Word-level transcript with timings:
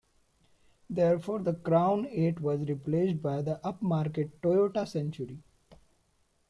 Thereafter 0.89 1.37
the 1.37 1.53
Crown 1.53 2.07
Eight 2.09 2.39
was 2.41 2.61
replaced 2.67 3.21
by 3.21 3.43
the 3.43 3.59
upmarket 3.63 4.31
Toyota 4.41 4.87
Century. 4.87 5.37